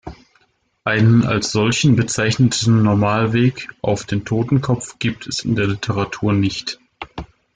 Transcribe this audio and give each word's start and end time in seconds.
Einen 0.83 1.27
als 1.27 1.51
solchen 1.51 1.95
bezeichneten 1.95 2.81
Normalweg 2.81 3.69
auf 3.83 4.03
den 4.03 4.25
Totenkopf 4.25 4.97
gibt 4.97 5.27
es 5.27 5.41
in 5.45 5.55
der 5.55 5.67
Literatur 5.67 6.33
nicht. 6.33 6.79